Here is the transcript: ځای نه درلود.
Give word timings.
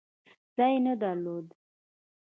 ځای 0.55 0.75
نه 0.85 0.93
درلود. 1.01 1.47